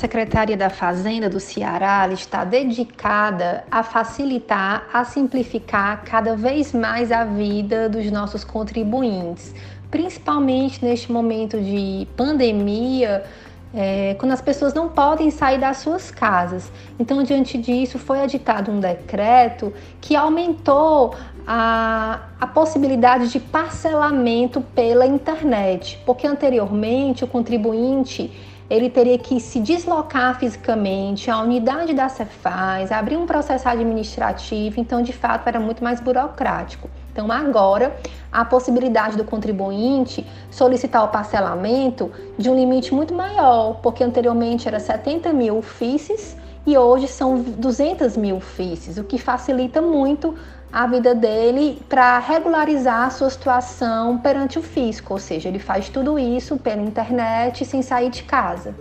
Secretaria 0.00 0.56
da 0.56 0.70
Fazenda 0.70 1.28
do 1.28 1.38
Ceará 1.38 2.08
está 2.10 2.42
dedicada 2.42 3.64
a 3.70 3.82
facilitar, 3.82 4.88
a 4.90 5.04
simplificar 5.04 6.02
cada 6.04 6.34
vez 6.34 6.72
mais 6.72 7.12
a 7.12 7.22
vida 7.22 7.86
dos 7.86 8.10
nossos 8.10 8.42
contribuintes, 8.42 9.54
principalmente 9.90 10.82
neste 10.82 11.12
momento 11.12 11.60
de 11.60 12.08
pandemia. 12.16 13.24
É, 13.72 14.16
quando 14.18 14.32
as 14.32 14.40
pessoas 14.40 14.74
não 14.74 14.88
podem 14.88 15.30
sair 15.30 15.60
das 15.60 15.76
suas 15.76 16.10
casas. 16.10 16.72
Então, 16.98 17.22
diante 17.22 17.56
disso, 17.56 18.00
foi 18.00 18.18
editado 18.20 18.72
um 18.72 18.80
decreto 18.80 19.72
que 20.00 20.16
aumentou 20.16 21.14
a, 21.46 22.20
a 22.40 22.48
possibilidade 22.48 23.28
de 23.28 23.38
parcelamento 23.38 24.60
pela 24.60 25.06
internet, 25.06 26.00
porque 26.04 26.26
anteriormente 26.26 27.22
o 27.22 27.28
contribuinte 27.28 28.32
ele 28.70 28.88
teria 28.88 29.18
que 29.18 29.40
se 29.40 29.58
deslocar 29.58 30.38
fisicamente 30.38 31.28
à 31.28 31.40
unidade 31.40 31.92
da 31.92 32.08
Cefaz, 32.08 32.92
abrir 32.92 33.16
um 33.16 33.26
processo 33.26 33.68
administrativo, 33.68 34.78
então 34.78 35.02
de 35.02 35.12
fato 35.12 35.48
era 35.48 35.58
muito 35.58 35.82
mais 35.82 36.00
burocrático. 36.00 36.88
Então 37.12 37.30
agora 37.32 37.96
a 38.30 38.44
possibilidade 38.44 39.16
do 39.16 39.24
contribuinte 39.24 40.24
solicitar 40.52 41.02
o 41.02 41.08
parcelamento 41.08 42.12
de 42.38 42.48
um 42.48 42.54
limite 42.54 42.94
muito 42.94 43.12
maior, 43.12 43.80
porque 43.82 44.04
anteriormente 44.04 44.68
era 44.68 44.78
70 44.78 45.32
mil 45.32 45.60
FICs 45.60 46.36
e 46.66 46.76
hoje 46.76 47.08
são 47.08 47.40
200 47.40 48.16
mil 48.16 48.40
FICs, 48.40 48.98
o 48.98 49.04
que 49.04 49.18
facilita 49.18 49.80
muito 49.80 50.34
a 50.72 50.86
vida 50.86 51.14
dele 51.14 51.82
para 51.88 52.18
regularizar 52.18 53.06
a 53.06 53.10
sua 53.10 53.30
situação 53.30 54.18
perante 54.18 54.58
o 54.58 54.62
fisco, 54.62 55.14
ou 55.14 55.18
seja, 55.18 55.48
ele 55.48 55.58
faz 55.58 55.88
tudo 55.88 56.18
isso 56.18 56.56
pela 56.56 56.82
internet 56.82 57.64
sem 57.64 57.82
sair 57.82 58.10
de 58.10 58.22
casa. 58.22 58.74